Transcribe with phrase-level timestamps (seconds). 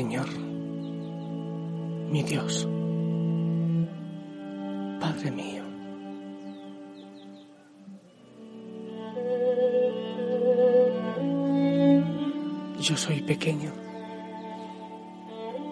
[0.00, 0.30] Señor,
[2.10, 2.66] mi Dios,
[4.98, 5.62] Padre mío,
[12.80, 13.70] yo soy pequeño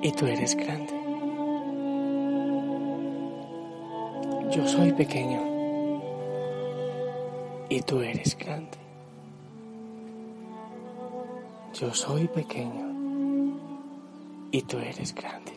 [0.02, 0.92] y tú eres grande.
[4.50, 5.40] Yo soy pequeño
[7.70, 8.76] y tú eres grande.
[11.72, 12.87] Yo soy pequeño
[14.58, 15.52] y tú eres grande.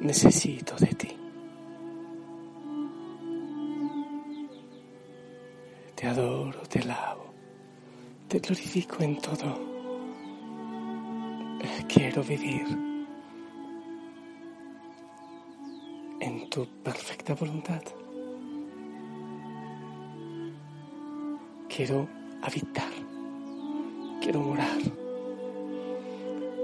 [0.00, 1.16] Necesito de ti.
[5.94, 7.34] Te adoro, te alabo,
[8.28, 9.72] te glorifico en todo.
[11.86, 12.66] Quiero vivir
[16.20, 17.82] en tu perfecta voluntad.
[21.68, 22.08] Quiero
[22.42, 22.92] habitar,
[24.22, 25.01] quiero morar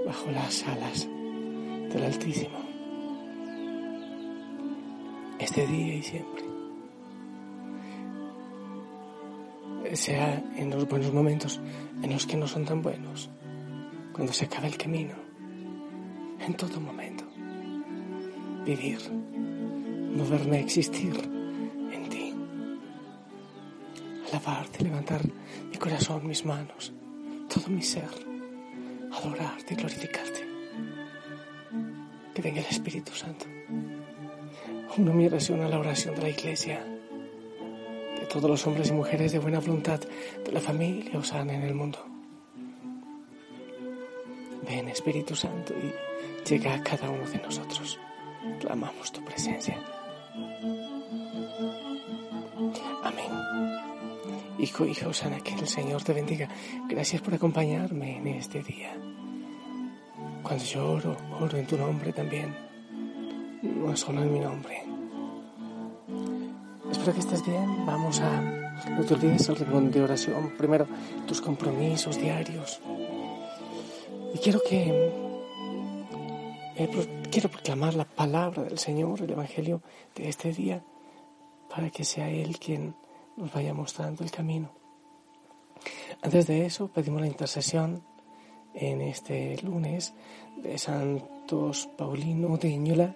[0.09, 2.57] bajo las alas del Altísimo,
[5.37, 6.43] este día y siempre.
[9.93, 11.61] Sea en los buenos momentos,
[12.01, 13.29] en los que no son tan buenos,
[14.11, 15.13] cuando se acaba el camino,
[16.39, 17.23] en todo momento.
[18.65, 21.13] Vivir, moverme, existir
[21.91, 22.33] en ti.
[24.29, 25.21] Alabarte, levantar
[25.69, 26.93] mi corazón, mis manos,
[27.47, 28.28] todo mi ser
[29.19, 30.47] adorarte y glorificarte.
[32.33, 33.45] Que venga el Espíritu Santo.
[34.97, 36.83] Una mi oración a la oración de la Iglesia,
[38.19, 41.75] de todos los hombres y mujeres de buena voluntad, de la familia Osana en el
[41.75, 41.99] mundo.
[44.67, 45.93] Ven Espíritu Santo y
[46.49, 47.99] llega a cada uno de nosotros.
[48.59, 49.77] Clamamos tu presencia.
[54.59, 56.49] Hijo, hija Osana, que el Señor te bendiga.
[56.89, 58.93] Gracias por acompañarme en este día.
[60.43, 62.53] Cuando yo oro, oro en tu nombre también.
[63.63, 64.83] No solo en mi nombre.
[66.91, 67.85] Espero que estés bien.
[67.85, 68.41] Vamos a...
[68.89, 70.53] No te olvides el rincón de oración.
[70.57, 70.87] Primero,
[71.25, 72.81] tus compromisos diarios.
[74.33, 75.11] Y quiero que...
[76.75, 76.89] eh,
[77.31, 79.81] quiero proclamar la palabra del Señor, el Evangelio
[80.15, 80.83] de este día,
[81.69, 82.95] para que sea Él quien
[83.37, 84.71] nos vaya mostrando el camino.
[86.21, 88.03] Antes de eso, pedimos la intercesión
[88.73, 90.13] en este lunes
[90.57, 93.15] de Santos Paulino de Iñola,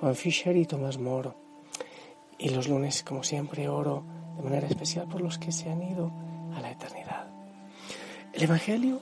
[0.00, 1.36] Juan Fischer y Tomás Moro.
[2.38, 4.04] Y los lunes, como siempre, oro
[4.36, 6.12] de manera especial por los que se han ido
[6.54, 7.28] a la eternidad.
[8.32, 9.00] El Evangelio,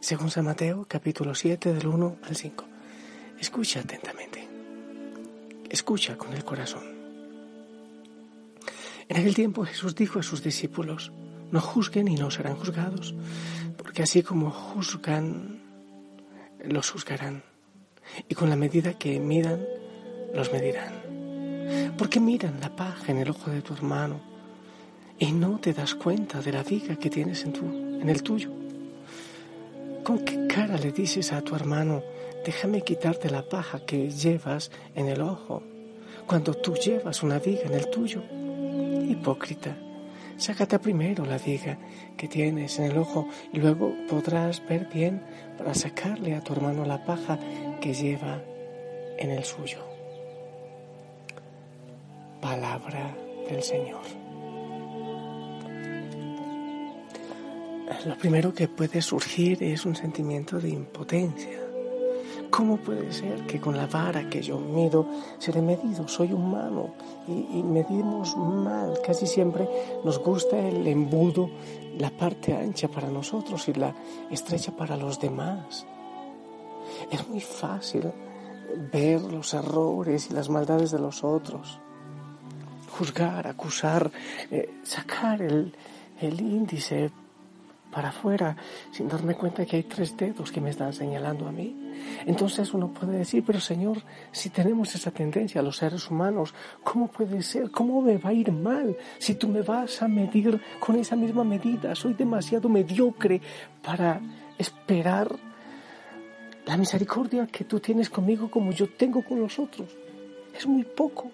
[0.00, 2.64] según San Mateo, capítulo 7, del 1 al 5.
[3.40, 4.46] Escucha atentamente.
[5.70, 6.95] Escucha con el corazón.
[9.08, 11.12] En aquel tiempo Jesús dijo a sus discípulos,
[11.50, 13.14] no juzguen y no serán juzgados,
[13.76, 15.60] porque así como juzgan,
[16.64, 17.44] los juzgarán,
[18.28, 19.64] y con la medida que midan,
[20.34, 21.94] los medirán.
[21.96, 24.20] Porque miran la paja en el ojo de tu hermano
[25.18, 28.50] y no te das cuenta de la viga que tienes en, tu, en el tuyo.
[30.04, 32.02] ¿Con qué cara le dices a tu hermano,
[32.44, 35.62] déjame quitarte la paja que llevas en el ojo,
[36.26, 38.22] cuando tú llevas una viga en el tuyo?
[39.06, 39.76] Hipócrita,
[40.36, 41.78] sácate primero la viga
[42.16, 45.22] que tienes en el ojo y luego podrás ver bien
[45.56, 47.38] para sacarle a tu hermano la paja
[47.80, 48.42] que lleva
[49.16, 49.78] en el suyo.
[52.40, 53.16] Palabra
[53.48, 54.02] del Señor.
[58.04, 61.65] Lo primero que puede surgir es un sentimiento de impotencia.
[62.50, 65.06] ¿Cómo puede ser que con la vara que yo mido
[65.38, 66.08] seré medido?
[66.08, 66.94] Soy humano
[67.26, 68.98] y, y, medimos mal.
[69.04, 69.68] Casi siempre
[70.04, 71.50] nos gusta el embudo,
[71.98, 73.94] la parte ancha para nosotros y la
[74.30, 75.86] estrecha para los demás.
[77.10, 78.12] Es muy fácil
[78.92, 81.78] ver los errores y las maldades de los otros,
[82.98, 84.10] juzgar, acusar,
[84.50, 85.74] eh, sacar el,
[86.20, 87.10] el índice
[87.96, 88.54] para afuera
[88.92, 91.74] sin darme cuenta que hay tres dedos que me están señalando a mí.
[92.26, 94.02] Entonces uno puede decir, pero Señor,
[94.32, 96.52] si tenemos esa tendencia los seres humanos,
[96.84, 97.70] ¿cómo puede ser?
[97.70, 101.42] ¿Cómo me va a ir mal si tú me vas a medir con esa misma
[101.42, 101.94] medida?
[101.94, 103.40] Soy demasiado mediocre
[103.82, 104.20] para
[104.58, 105.34] esperar
[106.66, 109.88] la misericordia que tú tienes conmigo como yo tengo con los otros.
[110.54, 111.30] Es muy poco.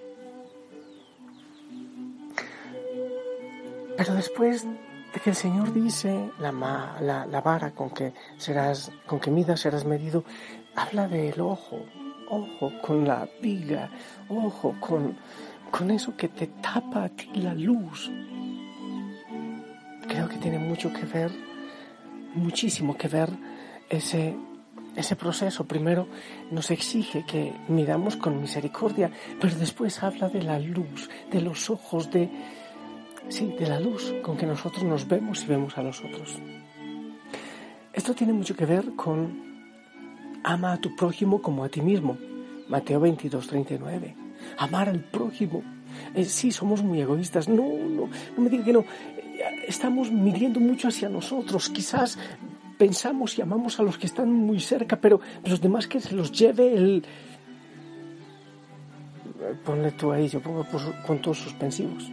[3.96, 4.64] Pero después
[5.12, 6.52] de que el Señor dice la,
[7.00, 10.24] la, vara con que serás, con que midas serás medido,
[10.74, 11.84] habla del ojo,
[12.30, 13.90] ojo con la viga,
[14.28, 15.16] ojo con,
[15.70, 18.10] con eso que te tapa a ti la luz.
[20.08, 21.30] Creo que tiene mucho que ver,
[22.34, 23.30] muchísimo que ver
[23.90, 24.34] ese,
[24.96, 25.64] ese proceso.
[25.64, 26.08] Primero
[26.50, 29.10] nos exige que miramos con misericordia,
[29.40, 32.30] pero después habla de la luz, de los ojos, de
[33.28, 36.38] sí, de la luz con que nosotros nos vemos y vemos a los otros.
[37.92, 39.52] Esto tiene mucho que ver con
[40.44, 42.16] ama a tu prójimo como a ti mismo.
[42.68, 44.16] Mateo 22, 39.
[44.58, 45.62] Amar al prójimo.
[46.14, 47.48] Eh, sí, somos muy egoístas.
[47.48, 48.80] No, no, no me diga que no.
[48.80, 51.68] Eh, estamos midiendo mucho hacia nosotros.
[51.68, 52.18] Quizás
[52.78, 56.32] pensamos y amamos a los que están muy cerca, pero los demás que se los
[56.32, 57.04] lleve el...
[59.40, 60.64] Eh, ponle tú ahí, yo pongo
[61.06, 62.10] puntos suspensivos.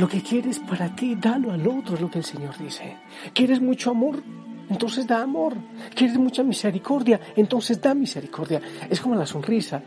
[0.00, 2.96] Lo que quieres para ti, dalo al otro, es lo que el Señor dice.
[3.34, 4.22] ¿Quieres mucho amor?
[4.70, 5.52] Entonces da amor.
[5.94, 7.20] ¿Quieres mucha misericordia?
[7.36, 8.62] Entonces da misericordia.
[8.88, 9.82] Es como la sonrisa.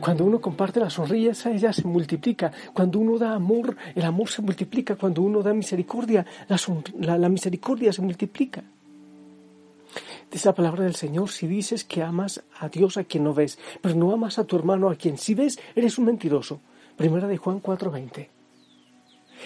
[0.00, 2.52] Cuando uno comparte la sonrisa, ella se multiplica.
[2.72, 4.94] Cuando uno da amor, el amor se multiplica.
[4.94, 6.24] Cuando uno da misericordia,
[7.00, 8.62] la, misericordia se multiplica.
[10.30, 13.58] Dice la palabra del Señor, si dices que amas a Dios a quien no ves,
[13.80, 16.60] pero no amas a tu hermano a quien sí ves, eres un mentiroso.
[16.96, 18.35] Primera de Juan 4:20.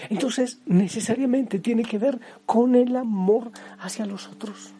[0.08, 4.72] Entonces, necesariamente tiene que ver con el amor hacia los otros.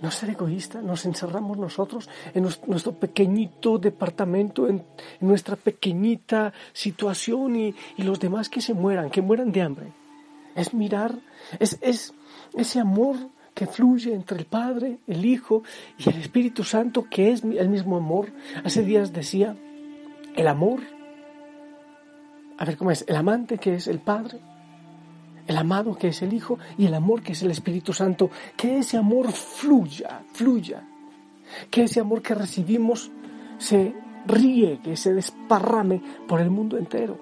[0.00, 4.82] No ser egoísta, nos encerramos nosotros en nuestro pequeñito departamento, en,
[5.20, 9.92] nuestra pequeñita situación y, los demás que se mueran, que mueran de hambre.
[10.54, 11.18] Es mirar,
[11.58, 12.14] es, es
[12.54, 13.16] ese amor
[13.54, 15.62] que fluye entre el Padre, el Hijo
[15.98, 18.32] y el Espíritu Santo, que es el mismo amor.
[18.64, 19.54] Hace días decía,
[20.34, 20.80] el amor
[22.60, 24.38] a ver cómo es, el amante que es el Padre,
[25.46, 28.78] el amado que es el Hijo y el amor que es el Espíritu Santo, que
[28.78, 30.86] ese amor fluya, fluya,
[31.70, 33.10] que ese amor que recibimos
[33.56, 33.94] se
[34.26, 37.18] riegue, se desparrame por el mundo entero.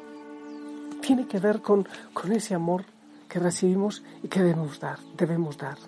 [1.00, 2.84] Tiene que ver con, con ese amor
[3.28, 5.78] que recibimos y que debemos dar, debemos dar.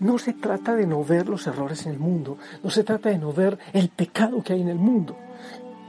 [0.00, 3.18] No se trata de no ver los errores en el mundo, no se trata de
[3.18, 5.18] no ver el pecado que hay en el mundo,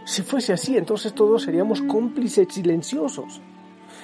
[0.05, 3.41] si fuese así, entonces todos seríamos cómplices silenciosos.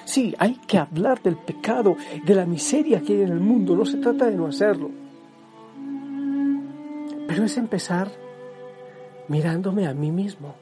[0.05, 3.85] Sí, hay que hablar del pecado, de la miseria que hay en el mundo, no
[3.85, 4.89] se trata de no hacerlo.
[7.27, 8.11] Pero es empezar
[9.27, 10.55] mirándome a mí mismo.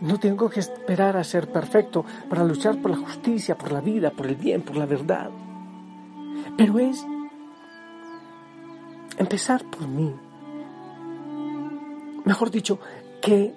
[0.00, 4.10] No tengo que esperar a ser perfecto para luchar por la justicia, por la vida,
[4.10, 5.30] por el bien, por la verdad.
[6.56, 7.04] Pero es
[9.18, 10.14] empezar por mí.
[12.24, 12.78] Mejor dicho,
[13.20, 13.54] que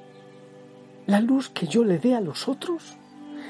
[1.08, 2.98] la luz que yo le dé a los otros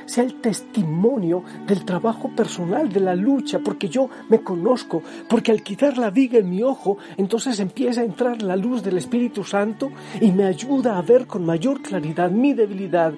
[0.06, 5.64] sea el testimonio del trabajo personal, de la lucha, porque yo me conozco, porque al
[5.64, 9.92] quitar la viga en mi ojo, entonces empieza a entrar la luz del Espíritu Santo
[10.20, 13.14] y me ayuda a ver con mayor claridad mi debilidad,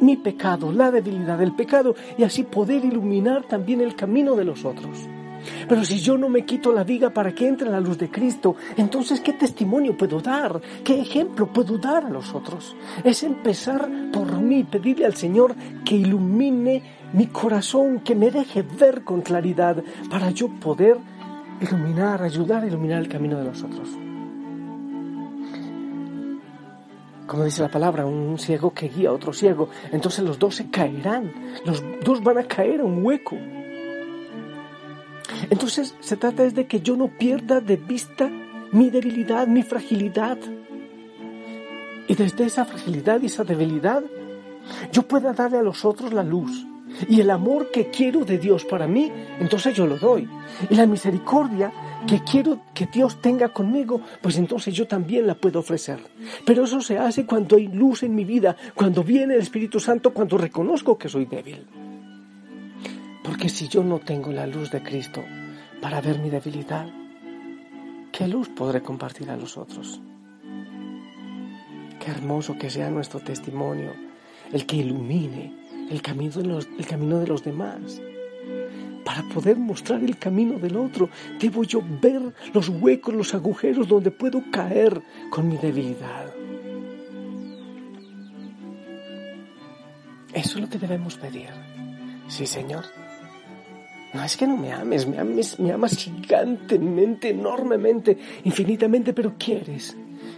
[0.00, 4.64] mi pecado, la debilidad del pecado, y así poder iluminar también el camino de los
[4.64, 5.08] otros.
[5.68, 8.56] Pero si yo no me quito la viga para que entre la luz de Cristo,
[8.76, 10.60] entonces ¿qué testimonio puedo dar?
[10.84, 12.76] ¿Qué ejemplo puedo dar a los otros?
[13.04, 19.04] Es empezar por mí, pedirle al Señor que ilumine mi corazón, que me deje ver
[19.04, 20.98] con claridad para yo poder
[21.60, 23.88] iluminar, ayudar a iluminar el camino de los otros.
[27.26, 30.70] Como dice la palabra, un ciego que guía a otro ciego, entonces los dos se
[30.70, 31.30] caerán,
[31.66, 33.36] los dos van a caer a un hueco.
[35.50, 38.30] Entonces se trata es de que yo no pierda de vista
[38.72, 40.38] mi debilidad, mi fragilidad.
[42.06, 44.02] Y desde esa fragilidad y esa debilidad,
[44.92, 46.66] yo pueda darle a los otros la luz.
[47.08, 50.28] Y el amor que quiero de Dios para mí, entonces yo lo doy.
[50.70, 51.70] Y la misericordia
[52.06, 55.98] que quiero que Dios tenga conmigo, pues entonces yo también la puedo ofrecer.
[56.46, 60.12] Pero eso se hace cuando hay luz en mi vida, cuando viene el Espíritu Santo,
[60.12, 61.66] cuando reconozco que soy débil.
[63.38, 65.24] Porque si yo no tengo la luz de Cristo
[65.80, 66.88] para ver mi debilidad,
[68.10, 70.00] ¿qué luz podré compartir a los otros?
[72.00, 73.94] Qué hermoso que sea nuestro testimonio,
[74.52, 75.54] el que ilumine
[75.88, 78.02] el camino de los, el camino de los demás.
[79.04, 84.10] Para poder mostrar el camino del otro, debo yo ver los huecos, los agujeros donde
[84.10, 86.34] puedo caer con mi debilidad.
[90.34, 91.50] Eso es lo que debemos pedir.
[92.26, 92.84] Sí, Señor.
[94.14, 99.96] No es que no me ames, me ames, me amas gigantemente, enormemente, infinitamente, pero quieres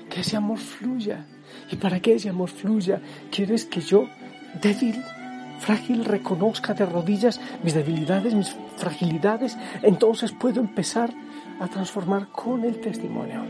[0.09, 1.25] que ese amor fluya.
[1.71, 3.00] Y para que ese amor fluya,
[3.31, 4.09] quieres que yo,
[4.61, 5.00] débil,
[5.61, 11.11] frágil, reconozca de rodillas mis debilidades, mis fragilidades, entonces puedo empezar
[11.61, 13.45] a transformar con el testimonio.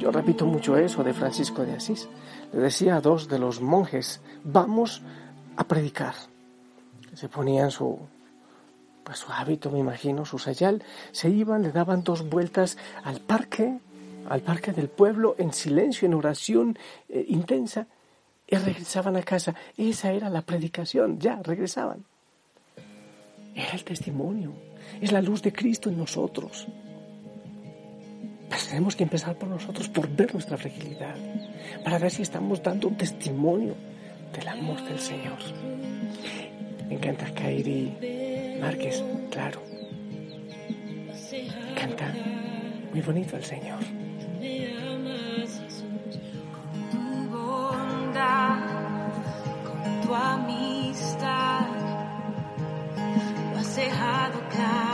[0.00, 2.08] Yo repito mucho eso de Francisco de Asís.
[2.52, 5.02] Le decía a dos de los monjes, vamos
[5.56, 6.14] a predicar.
[7.14, 7.98] Se ponían su,
[9.04, 10.82] pues su hábito, me imagino, su sayal,
[11.12, 13.78] se iban, le daban dos vueltas al parque,
[14.28, 17.86] al parque del pueblo, en silencio, en oración eh, intensa,
[18.46, 19.54] y regresaban a casa.
[19.76, 22.04] Esa era la predicación, ya, regresaban.
[23.54, 24.52] Era el testimonio,
[25.00, 26.66] es la luz de Cristo en nosotros.
[28.48, 31.16] Pues tenemos que empezar por nosotros, por ver nuestra fragilidad,
[31.84, 33.74] para ver si estamos dando un testimonio
[34.32, 35.38] del amor del Señor.
[36.88, 38.23] Me encanta Kairi
[38.60, 39.62] Márquez, claro.
[41.74, 42.12] Canta
[42.92, 43.80] muy bonito el Señor.
[46.90, 48.58] tu bondad,
[49.64, 51.66] con tu amistad,
[53.52, 54.93] lo has dejado claro,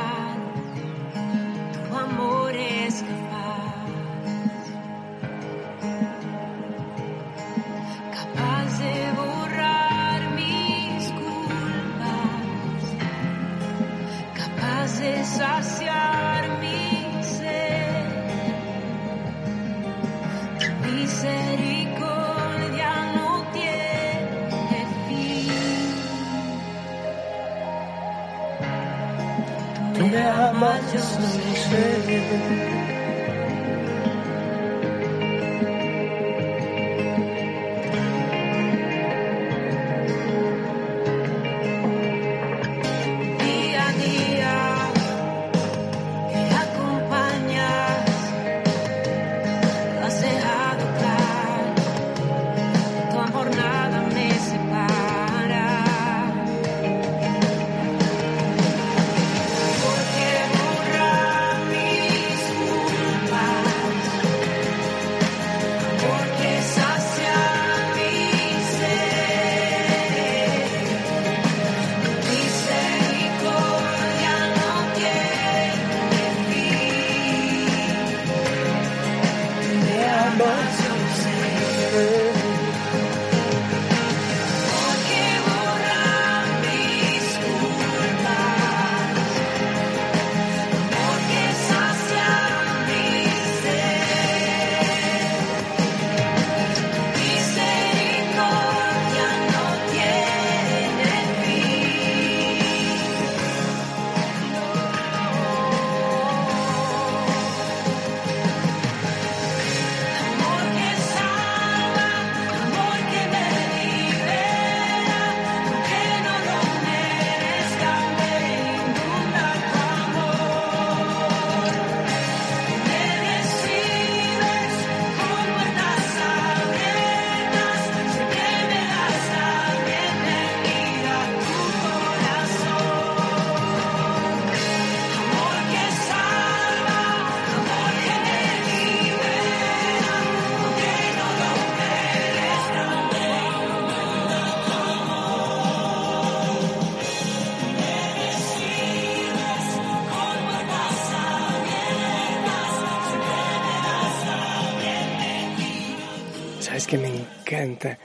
[157.63, 157.99] encanta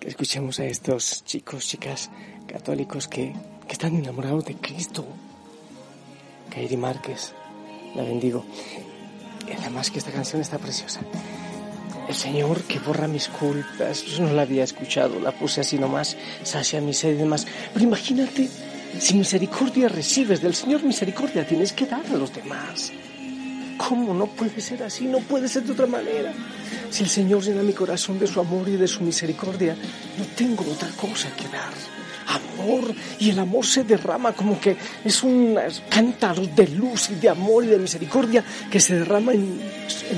[0.00, 2.10] que escuchemos a estos chicos, chicas
[2.46, 3.32] católicos que,
[3.66, 5.04] que están enamorados de Cristo?
[6.50, 7.32] Kairi Márquez,
[7.94, 8.44] la bendigo.
[9.46, 11.00] Y además que esta canción está preciosa.
[12.08, 16.16] El Señor que borra mis culpas, yo no la había escuchado, la puse así nomás,
[16.42, 17.46] sacia mi sed y demás.
[17.72, 18.48] Pero imagínate,
[18.98, 22.92] si misericordia recibes del Señor, misericordia tienes que dar a los demás.
[23.92, 25.04] ¿Cómo no puede ser así?
[25.04, 26.32] No puede ser de otra manera.
[26.88, 29.76] Si el Señor llena mi corazón de su amor y de su misericordia,
[30.16, 31.74] no tengo otra cosa que dar.
[32.26, 35.58] Amor, y el amor se derrama como que es un
[35.90, 39.60] cántaro de luz y de amor y de misericordia que se derrama en,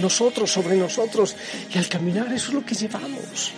[0.00, 1.35] nosotros, sobre nosotros.
[1.75, 3.50] Y al caminar eso es lo que llevamos.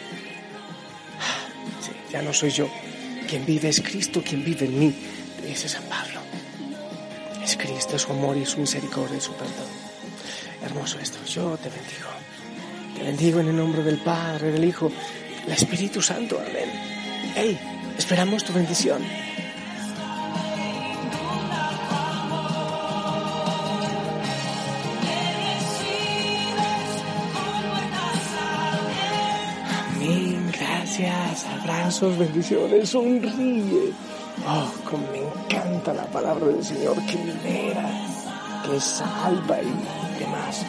[2.11, 2.71] Ya no soy yo.
[3.29, 4.95] Quien vive es Cristo, quien vive en mí,
[5.47, 6.21] dice San Pablo.
[7.45, 9.86] Es Cristo, su amor y su misericordia y su perdón.
[10.67, 11.25] Hermoso esto.
[11.25, 12.09] Yo te bendigo.
[12.97, 14.91] Te bendigo en el nombre del Padre, del Hijo,
[15.45, 16.41] del Espíritu Santo.
[16.41, 16.69] Amén.
[17.37, 17.57] Hey,
[17.97, 19.01] esperamos tu bendición.
[29.95, 33.93] Amén, gracias, abrazos, bendiciones, sonríe.
[34.49, 37.89] Oh, como me encanta la palabra del Señor que libera,
[38.67, 40.65] que salva y demás.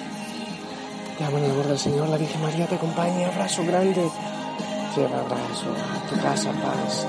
[1.20, 4.10] En el amor del Señor, la Virgen María te acompaña, abrazo grande.
[4.96, 5.66] Lleva abrazo
[6.10, 7.08] tu casa, paz,